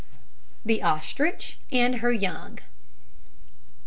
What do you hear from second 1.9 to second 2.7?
HER YOUNG.